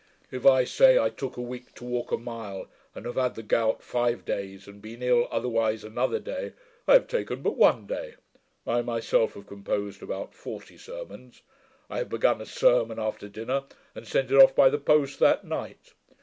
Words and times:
If 0.31 0.47
I 0.47 0.63
say 0.63 0.97
I 0.97 1.11
took 1.11 1.37
a 1.37 1.43
week 1.43 1.75
to 1.75 1.83
walk 1.83 2.11
a 2.11 2.17
mile, 2.17 2.65
and 2.95 3.05
have 3.05 3.17
had 3.17 3.35
the 3.35 3.43
gout 3.43 3.83
five 3.83 4.25
days, 4.25 4.65
and 4.67 4.81
been 4.81 5.03
ill 5.03 5.27
otherwise 5.29 5.83
another 5.83 6.17
day, 6.17 6.53
I 6.87 6.93
have 6.93 7.07
taken 7.07 7.43
but 7.43 7.55
one 7.55 7.85
day. 7.85 8.15
I 8.65 8.81
myself 8.81 9.35
have 9.35 9.45
composed 9.45 10.01
about 10.01 10.33
forty 10.33 10.79
sermons. 10.79 11.43
I 11.87 11.99
have 11.99 12.09
begun 12.09 12.41
a 12.41 12.47
sermon 12.47 12.97
after 12.97 13.29
dinner, 13.29 13.65
and 13.93 14.07
sent 14.07 14.31
it 14.31 14.41
off 14.41 14.55
by 14.55 14.69
the 14.71 14.79
post 14.79 15.19
that 15.19 15.43
night. 15.45 15.93